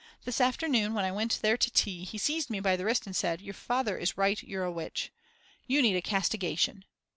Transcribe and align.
This 0.25 0.41
afternoon, 0.41 0.95
when 0.95 1.05
I 1.05 1.11
went 1.11 1.37
there 1.43 1.57
to 1.57 1.69
tea, 1.69 2.03
he 2.05 2.17
seized 2.17 2.49
me 2.49 2.59
by 2.59 2.75
the 2.75 2.85
wrist 2.85 3.05
and 3.05 3.15
said: 3.15 3.39
Your 3.39 3.53
father 3.53 3.99
is 3.99 4.17
right, 4.17 4.41
you're 4.41 4.63
a 4.63 4.71
witch. 4.71 5.11
"You 5.67 5.79
need 5.83 5.95
a 5.95 6.01
castigation." 6.01 6.85